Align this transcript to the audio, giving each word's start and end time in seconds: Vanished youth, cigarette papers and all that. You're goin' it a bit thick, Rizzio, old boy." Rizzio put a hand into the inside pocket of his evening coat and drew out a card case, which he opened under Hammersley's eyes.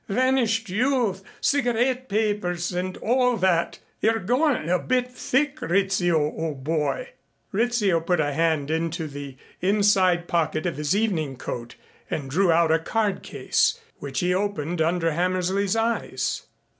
Vanished 0.09 0.67
youth, 0.67 1.23
cigarette 1.39 2.09
papers 2.09 2.71
and 2.73 2.97
all 2.97 3.37
that. 3.37 3.77
You're 3.99 4.17
goin' 4.17 4.55
it 4.63 4.67
a 4.67 4.79
bit 4.79 5.11
thick, 5.11 5.61
Rizzio, 5.61 6.17
old 6.17 6.63
boy." 6.63 7.09
Rizzio 7.51 7.99
put 8.01 8.19
a 8.19 8.33
hand 8.33 8.71
into 8.71 9.07
the 9.07 9.37
inside 9.61 10.27
pocket 10.27 10.65
of 10.65 10.77
his 10.77 10.95
evening 10.95 11.35
coat 11.37 11.75
and 12.09 12.31
drew 12.31 12.51
out 12.51 12.71
a 12.71 12.79
card 12.79 13.21
case, 13.21 13.79
which 13.99 14.21
he 14.21 14.33
opened 14.33 14.81
under 14.81 15.11
Hammersley's 15.11 15.75
eyes. 15.75 16.47